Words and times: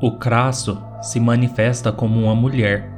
o 0.00 0.12
crasso 0.12 0.78
se 1.00 1.18
manifesta 1.18 1.90
como 1.90 2.24
uma 2.24 2.34
mulher, 2.34 2.90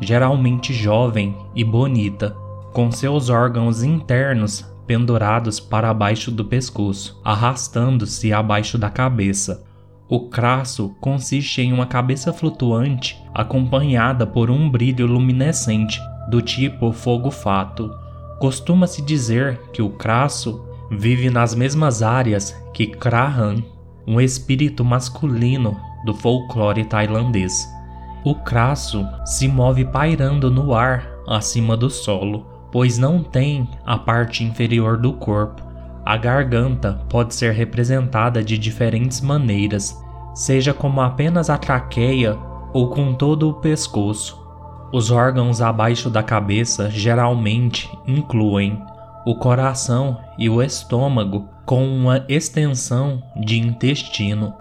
geralmente 0.00 0.72
jovem 0.72 1.36
e 1.54 1.64
bonita, 1.64 2.36
com 2.72 2.90
seus 2.90 3.28
órgãos 3.28 3.82
internos 3.82 4.64
pendurados 4.86 5.58
para 5.58 5.92
baixo 5.94 6.30
do 6.30 6.44
pescoço, 6.44 7.20
arrastando-se 7.24 8.32
abaixo 8.32 8.76
da 8.76 8.90
cabeça. 8.90 9.64
O 10.08 10.28
crasso 10.28 10.94
consiste 11.00 11.62
em 11.62 11.72
uma 11.72 11.86
cabeça 11.86 12.32
flutuante 12.32 13.18
acompanhada 13.34 14.26
por 14.26 14.50
um 14.50 14.70
brilho 14.70 15.06
luminescente 15.06 16.00
do 16.28 16.42
tipo 16.42 16.92
fogo-fato. 16.92 17.90
Costuma-se 18.38 19.00
dizer 19.02 19.58
que 19.72 19.80
o 19.80 19.90
crasso 19.90 20.64
vive 20.90 21.30
nas 21.30 21.54
mesmas 21.54 22.02
áreas 22.02 22.54
que 22.74 22.86
Krahan, 22.86 23.56
um 24.06 24.20
espírito 24.20 24.84
masculino 24.84 25.76
do 26.04 26.14
folclore 26.14 26.84
tailandês. 26.84 27.68
O 28.24 28.34
crasso 28.34 29.06
se 29.24 29.48
move 29.48 29.84
pairando 29.84 30.50
no 30.50 30.74
ar 30.74 31.06
acima 31.26 31.76
do 31.76 31.90
solo, 31.90 32.46
pois 32.72 32.98
não 32.98 33.22
tem 33.22 33.68
a 33.84 33.98
parte 33.98 34.44
inferior 34.44 34.96
do 34.96 35.12
corpo. 35.12 35.62
A 36.04 36.16
garganta 36.16 37.00
pode 37.08 37.34
ser 37.34 37.52
representada 37.52 38.42
de 38.42 38.58
diferentes 38.58 39.20
maneiras, 39.20 40.02
seja 40.34 40.74
como 40.74 41.00
apenas 41.00 41.48
a 41.48 41.56
traqueia 41.56 42.36
ou 42.72 42.88
com 42.88 43.14
todo 43.14 43.48
o 43.48 43.54
pescoço. 43.54 44.42
Os 44.92 45.10
órgãos 45.10 45.60
abaixo 45.60 46.10
da 46.10 46.22
cabeça 46.22 46.90
geralmente 46.90 47.90
incluem 48.06 48.82
o 49.24 49.34
coração 49.34 50.18
e 50.38 50.48
o 50.50 50.62
estômago, 50.62 51.48
com 51.64 51.86
uma 51.86 52.24
extensão 52.28 53.22
de 53.34 53.58
intestino, 53.58 54.54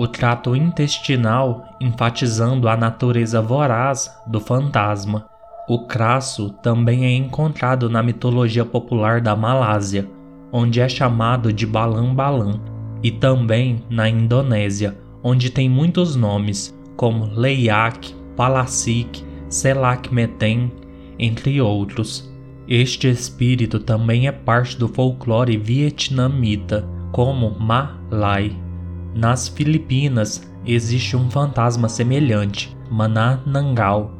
o 0.00 0.08
trato 0.08 0.56
intestinal 0.56 1.76
enfatizando 1.78 2.70
a 2.70 2.74
natureza 2.74 3.42
voraz 3.42 4.10
do 4.26 4.40
fantasma. 4.40 5.26
O 5.68 5.80
crasso 5.86 6.48
também 6.62 7.04
é 7.04 7.12
encontrado 7.12 7.90
na 7.90 8.02
mitologia 8.02 8.64
popular 8.64 9.20
da 9.20 9.36
Malásia, 9.36 10.08
onde 10.50 10.80
é 10.80 10.88
chamado 10.88 11.52
de 11.52 11.66
balam-balam, 11.66 12.62
e 13.02 13.10
também 13.10 13.84
na 13.90 14.08
Indonésia, 14.08 14.96
onde 15.22 15.50
tem 15.50 15.68
muitos 15.68 16.16
nomes, 16.16 16.74
como 16.96 17.26
Leiak, 17.38 18.14
Palasik, 18.34 19.22
Selak 19.50 20.14
Meten, 20.14 20.72
entre 21.18 21.60
outros. 21.60 22.32
Este 22.66 23.06
espírito 23.06 23.78
também 23.78 24.26
é 24.26 24.32
parte 24.32 24.78
do 24.78 24.88
folclore 24.88 25.58
vietnamita, 25.58 26.88
como 27.12 27.50
Ma 27.60 28.00
Lai. 28.10 28.69
Nas 29.14 29.48
Filipinas 29.48 30.48
existe 30.64 31.16
um 31.16 31.30
fantasma 31.30 31.88
semelhante, 31.88 32.76
Manananggal, 32.90 34.14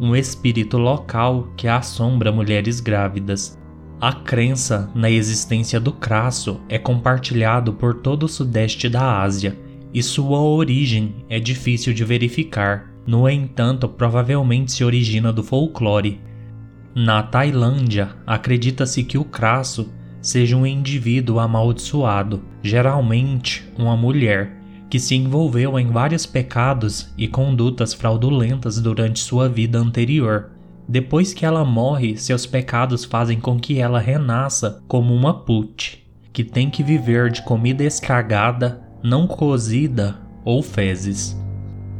um 0.00 0.14
espírito 0.14 0.78
local 0.78 1.48
que 1.56 1.66
assombra 1.66 2.30
mulheres 2.30 2.80
grávidas. 2.80 3.58
A 4.00 4.12
crença 4.12 4.90
na 4.94 5.10
existência 5.10 5.80
do 5.80 5.90
crasso 5.92 6.60
é 6.68 6.78
compartilhado 6.78 7.72
por 7.72 7.94
todo 7.94 8.24
o 8.24 8.28
sudeste 8.28 8.88
da 8.88 9.20
Ásia 9.22 9.58
e 9.92 10.02
sua 10.02 10.38
origem 10.38 11.24
é 11.28 11.40
difícil 11.40 11.94
de 11.94 12.04
verificar. 12.04 12.90
No 13.06 13.28
entanto, 13.28 13.88
provavelmente 13.88 14.72
se 14.72 14.84
origina 14.84 15.32
do 15.32 15.42
folclore. 15.42 16.20
Na 16.94 17.22
Tailândia, 17.22 18.10
acredita-se 18.26 19.02
que 19.02 19.16
o 19.16 19.24
crasso 19.24 19.90
seja 20.26 20.56
um 20.56 20.66
indivíduo 20.66 21.38
amaldiçoado, 21.38 22.42
geralmente 22.60 23.64
uma 23.78 23.96
mulher, 23.96 24.56
que 24.90 24.98
se 24.98 25.14
envolveu 25.14 25.78
em 25.78 25.86
vários 25.86 26.26
pecados 26.26 27.12
e 27.16 27.28
condutas 27.28 27.94
fraudulentas 27.94 28.80
durante 28.80 29.20
sua 29.20 29.48
vida 29.48 29.78
anterior. 29.78 30.50
Depois 30.88 31.32
que 31.32 31.46
ela 31.46 31.64
morre, 31.64 32.16
seus 32.16 32.44
pecados 32.44 33.04
fazem 33.04 33.38
com 33.38 33.56
que 33.56 33.78
ela 33.78 34.00
renasça 34.00 34.82
como 34.88 35.14
uma 35.14 35.32
put, 35.32 36.04
que 36.32 36.42
tem 36.42 36.68
que 36.70 36.82
viver 36.82 37.30
de 37.30 37.42
comida 37.42 37.84
escagada, 37.84 38.82
não 39.04 39.28
cozida 39.28 40.16
ou 40.44 40.60
fezes. 40.60 41.40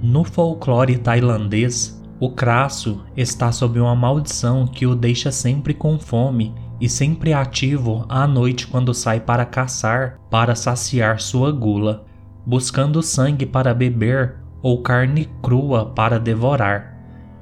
No 0.03 0.25
folclore 0.25 0.99
tailandês, 0.99 2.03
o 2.19 2.31
crasso 2.31 3.05
está 3.17 3.53
sob 3.53 3.79
uma 3.79 3.95
maldição 3.95 4.67
que 4.67 4.85
o 4.85 4.97
deixa 4.97 5.31
sempre 5.31 5.73
com 5.73 5.97
fome 5.97 6.53
e 6.81 6.89
sempre 6.89 7.33
ativo 7.33 8.05
à 8.09 8.27
noite 8.27 8.67
quando 8.67 8.93
sai 8.93 9.21
para 9.21 9.45
caçar 9.45 10.19
para 10.31 10.55
saciar 10.55 11.21
sua 11.21 11.51
gula, 11.51 12.05
buscando 12.45 13.03
sangue 13.03 13.47
para 13.47 13.75
beber 13.75 14.37
ou 14.63 14.83
carne 14.83 15.29
crua 15.43 15.87
para 15.87 16.19
devorar. 16.19 16.95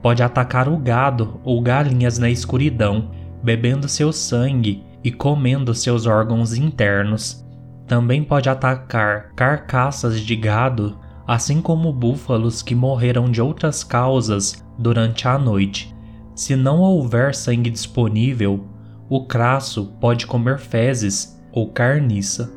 Pode 0.02 0.22
atacar 0.22 0.68
o 0.68 0.76
gado 0.76 1.40
ou 1.42 1.60
galinhas 1.60 2.18
na 2.18 2.28
escuridão, 2.28 3.10
bebendo 3.42 3.88
seu 3.88 4.12
sangue 4.12 4.84
e 5.02 5.10
comendo 5.10 5.74
seus 5.74 6.06
órgãos 6.06 6.54
internos. 6.54 7.44
Também 7.86 8.22
pode 8.22 8.48
atacar 8.48 9.32
carcaças 9.34 10.20
de 10.20 10.36
gado, 10.36 10.98
assim 11.26 11.60
como 11.60 11.92
búfalos 11.92 12.62
que 12.62 12.74
morreram 12.74 13.30
de 13.30 13.40
outras 13.40 13.82
causas 13.82 14.64
durante 14.78 15.26
a 15.26 15.38
noite. 15.38 15.94
Se 16.34 16.56
não 16.56 16.80
houver 16.80 17.34
sangue 17.34 17.70
disponível, 17.70 18.64
o 19.08 19.26
crasso 19.26 19.94
pode 20.00 20.26
comer 20.26 20.58
fezes 20.58 21.40
ou 21.52 21.70
carniça. 21.70 22.52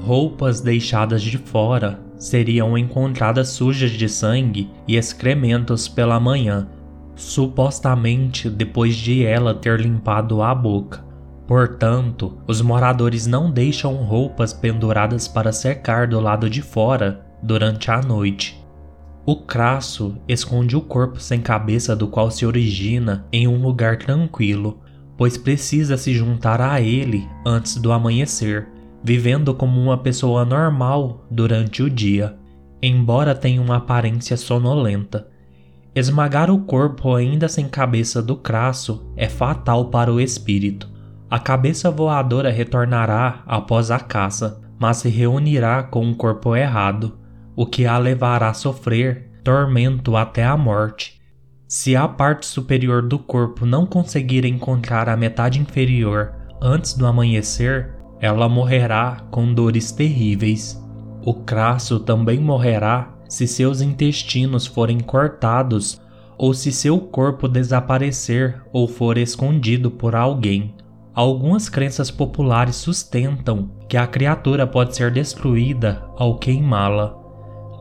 Roupas 0.00 0.60
deixadas 0.60 1.22
de 1.22 1.38
fora 1.38 2.00
seriam 2.18 2.76
encontradas 2.76 3.48
sujas 3.48 3.90
de 3.90 4.08
sangue 4.08 4.70
e 4.88 4.96
excrementos 4.96 5.88
pela 5.88 6.18
manhã, 6.18 6.68
supostamente 7.14 8.48
depois 8.48 8.94
de 8.94 9.24
ela 9.24 9.54
ter 9.54 9.80
limpado 9.80 10.42
a 10.42 10.54
boca. 10.54 11.04
Portanto, 11.46 12.38
os 12.46 12.60
moradores 12.60 13.26
não 13.26 13.50
deixam 13.50 13.94
roupas 13.94 14.52
penduradas 14.52 15.28
para 15.28 15.52
secar 15.52 16.08
do 16.08 16.18
lado 16.18 16.50
de 16.50 16.60
fora 16.60 17.24
durante 17.42 17.90
a 17.90 18.00
noite. 18.00 18.60
O 19.24 19.36
crasso 19.36 20.16
esconde 20.28 20.76
o 20.76 20.80
corpo 20.80 21.20
sem 21.20 21.40
cabeça 21.40 21.94
do 21.94 22.08
qual 22.08 22.30
se 22.30 22.46
origina 22.46 23.26
em 23.32 23.46
um 23.46 23.60
lugar 23.60 23.98
tranquilo, 23.98 24.80
pois 25.16 25.36
precisa 25.36 25.96
se 25.96 26.14
juntar 26.14 26.60
a 26.60 26.80
ele 26.80 27.28
antes 27.44 27.76
do 27.76 27.92
amanhecer, 27.92 28.68
vivendo 29.02 29.54
como 29.54 29.80
uma 29.80 29.96
pessoa 29.96 30.44
normal 30.44 31.24
durante 31.30 31.82
o 31.82 31.88
dia, 31.88 32.36
embora 32.82 33.34
tenha 33.34 33.60
uma 33.62 33.76
aparência 33.76 34.36
sonolenta. 34.36 35.28
Esmagar 35.94 36.50
o 36.50 36.58
corpo 36.58 37.14
ainda 37.14 37.48
sem 37.48 37.66
cabeça 37.68 38.22
do 38.22 38.36
crasso 38.36 39.10
é 39.16 39.28
fatal 39.28 39.86
para 39.86 40.12
o 40.12 40.20
espírito. 40.20 40.90
A 41.30 41.38
cabeça 41.38 41.90
voadora 41.90 42.50
retornará 42.50 43.42
após 43.46 43.90
a 43.90 43.98
caça, 43.98 44.60
mas 44.78 44.98
se 44.98 45.08
reunirá 45.08 45.82
com 45.82 46.10
o 46.10 46.14
corpo 46.14 46.54
errado, 46.54 47.18
o 47.56 47.64
que 47.64 47.86
a 47.86 47.96
levará 47.96 48.50
a 48.50 48.54
sofrer 48.54 49.30
tormento 49.42 50.16
até 50.16 50.44
a 50.44 50.56
morte. 50.56 51.15
Se 51.68 51.96
a 51.96 52.06
parte 52.06 52.46
superior 52.46 53.02
do 53.02 53.18
corpo 53.18 53.66
não 53.66 53.86
conseguir 53.86 54.44
encontrar 54.44 55.08
a 55.08 55.16
metade 55.16 55.60
inferior 55.60 56.32
antes 56.62 56.94
do 56.94 57.06
amanhecer, 57.06 57.92
ela 58.20 58.48
morrerá 58.48 59.26
com 59.32 59.52
dores 59.52 59.90
terríveis. 59.90 60.80
O 61.24 61.34
crasso 61.34 61.98
também 61.98 62.38
morrerá 62.38 63.12
se 63.28 63.48
seus 63.48 63.80
intestinos 63.80 64.64
forem 64.64 65.00
cortados 65.00 66.00
ou 66.38 66.54
se 66.54 66.70
seu 66.70 67.00
corpo 67.00 67.48
desaparecer 67.48 68.62
ou 68.72 68.86
for 68.86 69.18
escondido 69.18 69.90
por 69.90 70.14
alguém. 70.14 70.72
Algumas 71.12 71.68
crenças 71.68 72.10
populares 72.10 72.76
sustentam 72.76 73.70
que 73.88 73.96
a 73.96 74.06
criatura 74.06 74.66
pode 74.66 74.94
ser 74.94 75.10
destruída 75.10 76.06
ao 76.16 76.38
queimá-la. 76.38 77.15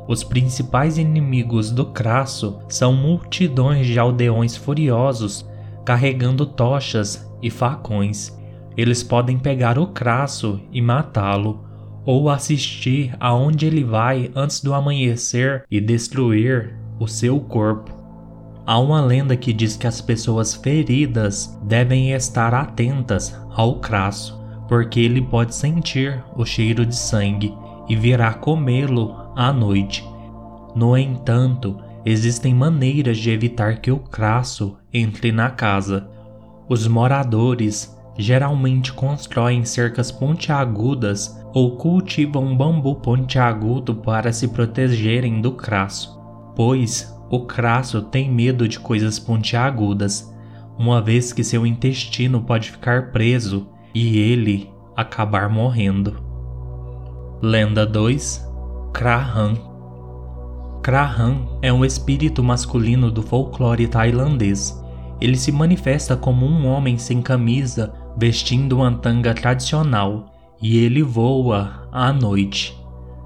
Os 0.07 0.23
principais 0.23 0.97
inimigos 0.97 1.71
do 1.71 1.85
Crasso 1.85 2.59
são 2.69 2.93
multidões 2.93 3.87
de 3.87 3.97
aldeões 3.97 4.55
furiosos 4.55 5.45
carregando 5.83 6.45
tochas 6.45 7.31
e 7.41 7.49
facões. 7.49 8.35
Eles 8.75 9.03
podem 9.03 9.37
pegar 9.37 9.77
o 9.77 9.87
Crasso 9.87 10.59
e 10.71 10.81
matá-lo, 10.81 11.63
ou 12.05 12.29
assistir 12.29 13.15
aonde 13.19 13.65
ele 13.65 13.83
vai 13.83 14.31
antes 14.35 14.61
do 14.61 14.73
amanhecer 14.73 15.63
e 15.71 15.81
destruir 15.81 16.75
o 16.99 17.07
seu 17.07 17.39
corpo. 17.39 17.91
Há 18.65 18.79
uma 18.79 19.01
lenda 19.01 19.35
que 19.35 19.53
diz 19.53 19.75
que 19.75 19.87
as 19.87 20.01
pessoas 20.01 20.53
feridas 20.53 21.57
devem 21.63 22.11
estar 22.11 22.53
atentas 22.53 23.35
ao 23.51 23.79
crasso, 23.79 24.39
porque 24.67 24.99
ele 24.99 25.21
pode 25.21 25.53
sentir 25.53 26.23
o 26.35 26.45
cheiro 26.45 26.85
de 26.85 26.95
sangue 26.95 27.55
e 27.87 27.95
virá 27.95 28.33
comê-lo 28.33 29.24
à 29.35 29.51
noite. 29.51 30.03
No 30.75 30.97
entanto, 30.97 31.77
existem 32.05 32.53
maneiras 32.53 33.17
de 33.17 33.29
evitar 33.31 33.81
que 33.81 33.91
o 33.91 33.97
crasso 33.97 34.77
entre 34.93 35.31
na 35.31 35.49
casa. 35.49 36.07
Os 36.69 36.87
moradores 36.87 37.95
geralmente 38.17 38.93
constroem 38.93 39.65
cercas 39.65 40.11
pontiagudas 40.11 41.37
ou 41.53 41.77
cultivam 41.77 42.55
bambu 42.55 42.95
pontiagudo 42.95 43.95
para 43.95 44.31
se 44.31 44.47
protegerem 44.47 45.41
do 45.41 45.51
crasso, 45.51 46.19
pois 46.55 47.13
o 47.29 47.45
crasso 47.45 48.01
tem 48.01 48.31
medo 48.31 48.67
de 48.67 48.79
coisas 48.79 49.19
pontiagudas, 49.19 50.33
uma 50.77 51.01
vez 51.01 51.33
que 51.33 51.43
seu 51.43 51.65
intestino 51.65 52.41
pode 52.41 52.71
ficar 52.71 53.11
preso 53.11 53.67
e 53.93 54.17
ele 54.17 54.69
acabar 54.95 55.49
morrendo. 55.49 56.23
Lenda 57.41 57.85
2 57.85 58.44
Krahan 58.95 59.55
Krahan 60.81 61.45
é 61.61 61.71
um 61.73 61.83
espírito 61.83 62.41
masculino 62.41 63.11
do 63.11 63.21
folclore 63.21 63.89
tailandês. 63.89 64.81
Ele 65.19 65.35
se 65.35 65.51
manifesta 65.51 66.15
como 66.15 66.45
um 66.45 66.65
homem 66.65 66.97
sem 66.97 67.21
camisa 67.21 67.93
vestindo 68.17 68.77
uma 68.77 68.93
tanga 68.93 69.33
tradicional, 69.33 70.33
e 70.61 70.77
ele 70.77 71.03
voa 71.03 71.89
à 71.91 72.13
noite. 72.13 72.73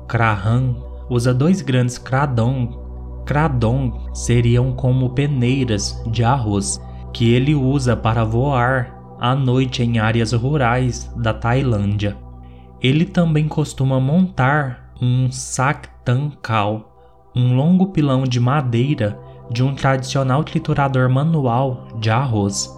Krahan 0.07 0.75
usa 1.07 1.36
dois 1.36 1.62
grandes 1.62 2.00
kradong. 2.00 2.75
Kradong 3.24 3.94
seriam 4.12 4.71
como 4.71 5.12
peneiras 5.12 6.01
de 6.07 6.24
arroz 6.24 6.81
que 7.13 7.31
ele 7.31 7.54
usa 7.54 7.95
para 7.95 8.24
voar 8.24 9.16
à 9.19 9.36
noite 9.36 9.83
em 9.83 10.00
áreas 10.00 10.33
rurais 10.33 11.13
da 11.16 11.31
Tailândia. 11.31 12.18
Ele 12.81 13.06
também 13.06 13.48
costuma 13.48 14.00
montar 14.00 14.89
um 15.01 15.31
saktankal, 15.31 17.30
um 17.36 17.56
longo 17.56 17.88
pilão 17.88 18.24
de 18.24 18.40
madeira 18.40 19.19
de 19.50 19.63
um 19.63 19.74
tradicional 19.74 20.44
triturador 20.44 21.10
manual 21.10 21.88
de 22.00 22.10
arroz. 22.10 22.69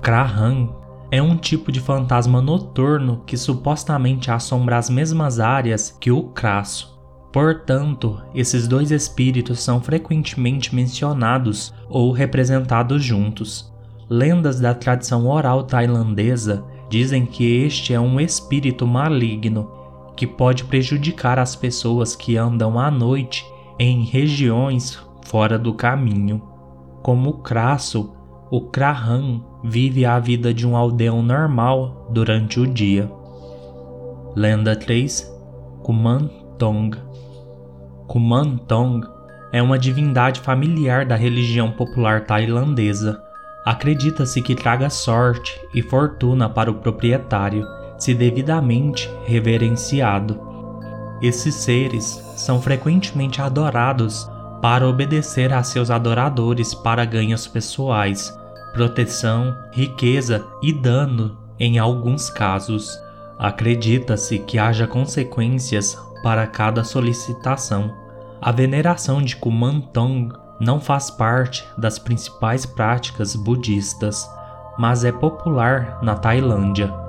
Krahan 0.00 0.68
é 1.10 1.20
um 1.20 1.36
tipo 1.36 1.70
de 1.70 1.80
fantasma 1.80 2.40
noturno 2.40 3.22
que 3.26 3.36
supostamente 3.36 4.30
assombra 4.30 4.78
as 4.78 4.88
mesmas 4.88 5.38
áreas 5.38 5.96
que 6.00 6.10
o 6.10 6.24
crasso. 6.24 6.98
Portanto, 7.32 8.20
esses 8.34 8.66
dois 8.66 8.90
espíritos 8.90 9.60
são 9.60 9.80
frequentemente 9.80 10.74
mencionados 10.74 11.72
ou 11.88 12.10
representados 12.10 13.04
juntos. 13.04 13.72
Lendas 14.08 14.58
da 14.58 14.74
tradição 14.74 15.28
oral 15.28 15.62
tailandesa 15.62 16.64
dizem 16.88 17.24
que 17.24 17.64
este 17.64 17.94
é 17.94 18.00
um 18.00 18.18
espírito 18.18 18.84
maligno 18.86 19.79
que 20.20 20.26
pode 20.26 20.64
prejudicar 20.64 21.38
as 21.38 21.56
pessoas 21.56 22.14
que 22.14 22.36
andam 22.36 22.78
à 22.78 22.90
noite 22.90 23.42
em 23.78 24.04
regiões 24.04 25.02
fora 25.24 25.58
do 25.58 25.72
caminho. 25.72 26.42
Como 27.02 27.30
o 27.30 27.38
crasso, 27.38 28.12
o 28.50 28.60
Krahan 28.60 29.40
vive 29.64 30.04
a 30.04 30.18
vida 30.18 30.52
de 30.52 30.66
um 30.66 30.76
aldeão 30.76 31.22
normal 31.22 32.06
durante 32.10 32.60
o 32.60 32.66
dia. 32.66 33.10
Lenda 34.36 34.76
3 34.76 35.26
Kumantong 35.82 36.98
Kumantong 38.06 39.00
é 39.50 39.62
uma 39.62 39.78
divindade 39.78 40.40
familiar 40.40 41.06
da 41.06 41.16
religião 41.16 41.72
popular 41.72 42.26
tailandesa. 42.26 43.18
Acredita-se 43.64 44.42
que 44.42 44.54
traga 44.54 44.90
sorte 44.90 45.58
e 45.72 45.80
fortuna 45.80 46.46
para 46.46 46.70
o 46.70 46.74
proprietário, 46.74 47.66
se 48.00 48.14
devidamente 48.14 49.08
reverenciado. 49.24 50.40
Esses 51.22 51.54
seres 51.54 52.04
são 52.34 52.60
frequentemente 52.60 53.42
adorados 53.42 54.28
para 54.62 54.88
obedecer 54.88 55.52
a 55.52 55.62
seus 55.62 55.90
adoradores 55.90 56.74
para 56.74 57.04
ganhos 57.04 57.46
pessoais, 57.46 58.36
proteção, 58.72 59.54
riqueza 59.72 60.44
e 60.62 60.72
dano 60.72 61.38
em 61.58 61.78
alguns 61.78 62.30
casos. 62.30 62.98
Acredita-se 63.38 64.38
que 64.38 64.58
haja 64.58 64.86
consequências 64.86 65.96
para 66.22 66.46
cada 66.46 66.84
solicitação. 66.84 67.94
A 68.40 68.50
veneração 68.50 69.22
de 69.22 69.36
Kumantong 69.36 70.32
não 70.58 70.80
faz 70.80 71.10
parte 71.10 71.66
das 71.76 71.98
principais 71.98 72.64
práticas 72.66 73.34
budistas, 73.34 74.28
mas 74.78 75.04
é 75.04 75.12
popular 75.12 75.98
na 76.02 76.14
Tailândia. 76.14 76.99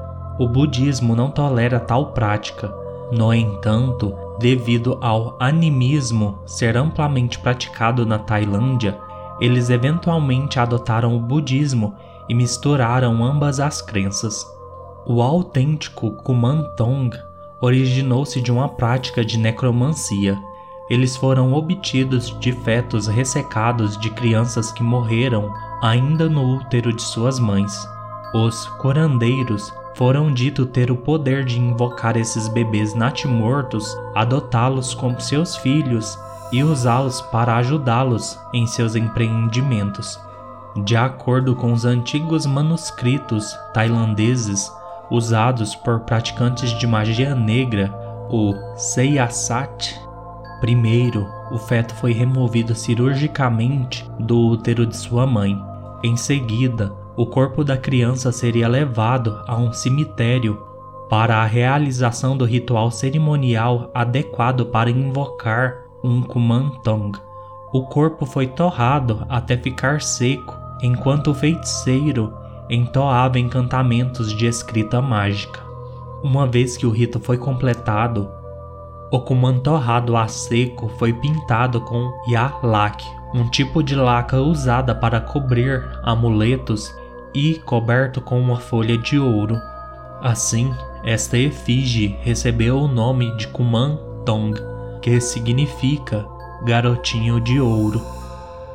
O 0.41 0.47
budismo 0.47 1.15
não 1.15 1.29
tolera 1.29 1.79
tal 1.79 2.13
prática. 2.13 2.73
No 3.11 3.31
entanto, 3.31 4.11
devido 4.39 4.97
ao 4.99 5.37
animismo 5.39 6.39
ser 6.47 6.75
amplamente 6.75 7.37
praticado 7.37 8.07
na 8.07 8.17
Tailândia, 8.17 8.97
eles 9.39 9.69
eventualmente 9.69 10.59
adotaram 10.59 11.15
o 11.15 11.19
budismo 11.19 11.93
e 12.27 12.33
misturaram 12.33 13.23
ambas 13.23 13.59
as 13.59 13.83
crenças. 13.83 14.43
O 15.05 15.21
autêntico 15.21 16.09
Kumantong 16.23 17.15
originou-se 17.61 18.41
de 18.41 18.51
uma 18.51 18.67
prática 18.67 19.23
de 19.23 19.37
necromancia. 19.37 20.35
Eles 20.89 21.15
foram 21.15 21.53
obtidos 21.53 22.35
de 22.39 22.51
fetos 22.51 23.05
ressecados 23.05 23.95
de 23.95 24.09
crianças 24.09 24.71
que 24.71 24.81
morreram 24.81 25.53
ainda 25.83 26.27
no 26.27 26.55
útero 26.55 26.91
de 26.91 27.03
suas 27.03 27.37
mães. 27.37 27.87
Os 28.33 28.65
curandeiros 28.79 29.71
foram 29.95 30.33
dito 30.33 30.65
ter 30.65 30.91
o 30.91 30.95
poder 30.95 31.43
de 31.43 31.59
invocar 31.59 32.17
esses 32.17 32.47
bebês 32.47 32.93
natimortos, 32.93 33.85
adotá-los 34.15 34.93
como 34.93 35.19
seus 35.19 35.55
filhos 35.55 36.17
e 36.51 36.63
usá-los 36.63 37.21
para 37.21 37.55
ajudá-los 37.57 38.37
em 38.53 38.65
seus 38.67 38.95
empreendimentos. 38.95 40.19
De 40.83 40.95
acordo 40.95 41.55
com 41.55 41.73
os 41.73 41.85
antigos 41.85 42.45
manuscritos 42.45 43.57
tailandeses 43.73 44.71
usados 45.09 45.75
por 45.75 46.01
praticantes 46.01 46.71
de 46.71 46.87
magia 46.87 47.35
negra, 47.35 47.93
o 48.29 48.53
Seyasat, 48.77 49.99
primeiro 50.61 51.27
o 51.51 51.57
feto 51.57 51.93
foi 51.95 52.13
removido 52.13 52.73
cirurgicamente 52.73 54.09
do 54.17 54.39
útero 54.47 54.85
de 54.85 54.95
sua 54.95 55.27
mãe. 55.27 55.61
Em 56.01 56.15
seguida, 56.15 56.93
o 57.15 57.25
corpo 57.25 57.63
da 57.63 57.77
criança 57.77 58.31
seria 58.31 58.67
levado 58.67 59.41
a 59.47 59.55
um 59.57 59.73
cemitério 59.73 60.61
para 61.09 61.37
a 61.37 61.45
realização 61.45 62.37
do 62.37 62.45
ritual 62.45 62.89
cerimonial 62.89 63.91
adequado 63.93 64.65
para 64.67 64.89
invocar 64.89 65.81
um 66.03 66.21
kumantong. 66.21 67.11
O 67.73 67.83
corpo 67.83 68.25
foi 68.25 68.47
torrado 68.47 69.25
até 69.29 69.57
ficar 69.57 70.01
seco, 70.01 70.57
enquanto 70.81 71.31
o 71.31 71.33
feiticeiro 71.33 72.33
entoava 72.69 73.37
encantamentos 73.37 74.33
de 74.33 74.45
escrita 74.45 75.01
mágica. 75.01 75.59
Uma 76.23 76.47
vez 76.47 76.77
que 76.77 76.85
o 76.85 76.91
rito 76.91 77.19
foi 77.19 77.37
completado, 77.37 78.29
o 79.11 79.19
kumã 79.19 79.57
torrado 79.59 80.15
a 80.15 80.27
seco 80.29 80.87
foi 80.97 81.11
pintado 81.11 81.81
com 81.81 82.09
yalak, 82.29 83.05
um 83.33 83.49
tipo 83.49 83.83
de 83.83 83.95
laca 83.95 84.37
usada 84.37 84.95
para 84.95 85.19
cobrir 85.19 85.83
amuletos 86.03 86.95
e 87.33 87.55
coberto 87.65 88.21
com 88.21 88.39
uma 88.39 88.59
folha 88.59 88.97
de 88.97 89.17
ouro. 89.17 89.59
Assim, 90.21 90.73
esta 91.03 91.37
efígie 91.37 92.17
recebeu 92.21 92.79
o 92.79 92.87
nome 92.87 93.35
de 93.37 93.47
Kuman 93.47 93.97
Tong, 94.25 94.59
que 95.01 95.19
significa 95.19 96.25
garotinho 96.63 97.39
de 97.41 97.59
ouro. 97.59 98.01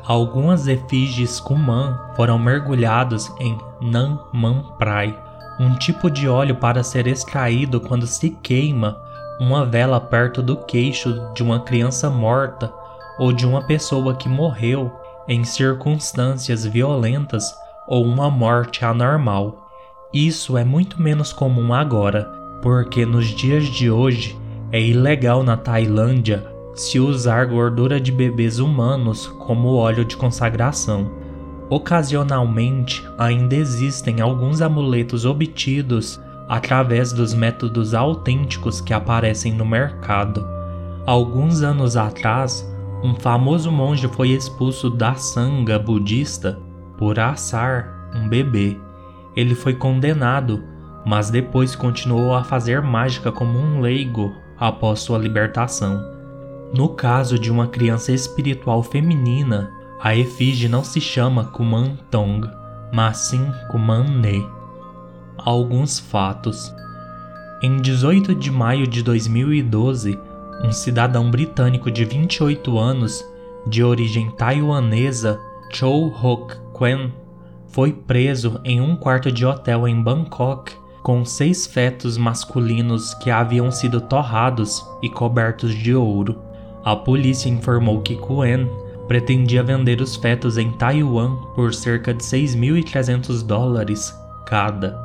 Algumas 0.05 0.67
efígies 0.67 1.39
Kuman 1.39 1.97
foram 2.15 2.37
mergulhados 2.39 3.31
em 3.39 3.57
Nan 3.81 4.19
Man 4.33 4.63
Prai, 4.77 5.17
um 5.59 5.75
tipo 5.75 6.09
de 6.09 6.27
óleo 6.27 6.55
para 6.55 6.83
ser 6.83 7.07
extraído 7.07 7.79
quando 7.79 8.05
se 8.05 8.29
queima 8.29 8.97
uma 9.39 9.65
vela 9.65 9.99
perto 9.99 10.41
do 10.41 10.57
queixo 10.57 11.31
de 11.33 11.43
uma 11.43 11.59
criança 11.59 12.09
morta 12.09 12.71
ou 13.19 13.31
de 13.31 13.45
uma 13.45 13.61
pessoa 13.61 14.15
que 14.15 14.27
morreu 14.27 14.91
em 15.27 15.43
circunstâncias 15.43 16.65
violentas 16.65 17.53
ou 17.87 18.05
uma 18.05 18.29
morte 18.29 18.83
anormal. 18.83 19.69
Isso 20.13 20.57
é 20.57 20.63
muito 20.63 21.01
menos 21.01 21.31
comum 21.31 21.73
agora, 21.73 22.31
porque 22.61 23.05
nos 23.05 23.27
dias 23.27 23.65
de 23.65 23.89
hoje 23.89 24.37
é 24.71 24.81
ilegal 24.81 25.43
na 25.43 25.55
Tailândia 25.55 26.45
se 26.75 26.99
usar 26.99 27.45
gordura 27.45 27.99
de 27.99 28.11
bebês 28.11 28.59
humanos 28.59 29.27
como 29.27 29.75
óleo 29.75 30.05
de 30.05 30.15
consagração. 30.15 31.09
Ocasionalmente, 31.69 33.03
ainda 33.17 33.55
existem 33.55 34.21
alguns 34.21 34.61
amuletos 34.61 35.25
obtidos 35.25 36.19
através 36.47 37.11
dos 37.11 37.33
métodos 37.33 37.93
autênticos 37.93 38.79
que 38.79 38.93
aparecem 38.93 39.53
no 39.53 39.65
mercado. 39.65 40.47
Alguns 41.05 41.61
anos 41.61 41.97
atrás, 41.97 42.65
um 43.03 43.15
famoso 43.15 43.71
monge 43.71 44.07
foi 44.07 44.29
expulso 44.29 44.89
da 44.89 45.15
sanga 45.15 45.77
budista 45.77 46.57
por 46.97 47.19
assar 47.19 48.11
um 48.15 48.27
bebê. 48.27 48.77
Ele 49.35 49.53
foi 49.53 49.73
condenado, 49.73 50.63
mas 51.05 51.29
depois 51.29 51.75
continuou 51.75 52.33
a 52.33 52.43
fazer 52.43 52.81
mágica 52.81 53.31
como 53.31 53.57
um 53.57 53.79
leigo 53.79 54.33
após 54.57 54.99
sua 54.99 55.17
libertação. 55.17 56.03
No 56.73 56.89
caso 56.89 57.39
de 57.39 57.51
uma 57.51 57.67
criança 57.67 58.11
espiritual 58.11 58.83
feminina, 58.83 59.71
a 60.01 60.15
efígie 60.15 60.67
não 60.67 60.83
se 60.83 60.99
chama 60.99 61.45
Kuman 61.45 61.97
Tong, 62.11 62.47
mas 62.91 63.17
sim 63.17 63.51
Kuman 63.71 64.03
Ne. 64.03 64.45
Alguns 65.37 65.99
fatos. 65.99 66.73
Em 67.61 67.77
18 67.77 68.35
de 68.35 68.51
maio 68.51 68.85
de 68.85 69.01
2012, 69.01 70.19
um 70.63 70.71
cidadão 70.71 71.31
britânico 71.31 71.89
de 71.89 72.03
28 72.03 72.77
anos, 72.77 73.25
de 73.65 73.83
origem 73.83 74.29
taiwanesa, 74.31 75.39
Chow 75.71 76.07
Hock 76.07 76.57
Quen, 76.77 77.11
foi 77.67 77.91
preso 77.91 78.59
em 78.63 78.79
um 78.79 78.95
quarto 78.95 79.31
de 79.31 79.45
hotel 79.45 79.87
em 79.87 80.01
Bangkok 80.01 80.73
com 81.03 81.23
seis 81.23 81.65
fetos 81.65 82.17
masculinos 82.17 83.13
que 83.13 83.31
haviam 83.31 83.71
sido 83.71 84.01
torrados 84.01 84.85
e 85.01 85.09
cobertos 85.09 85.73
de 85.73 85.95
ouro. 85.95 86.37
A 86.83 86.95
polícia 86.95 87.49
informou 87.49 88.01
que 88.01 88.15
Quen 88.15 88.69
pretendia 89.07 89.63
vender 89.63 90.01
os 90.01 90.15
fetos 90.15 90.57
em 90.57 90.71
Taiwan 90.71 91.37
por 91.55 91.73
cerca 91.73 92.13
de 92.13 92.23
6.300 92.23 93.45
dólares 93.45 94.13
cada. 94.45 94.99